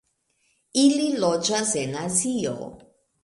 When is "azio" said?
2.07-2.57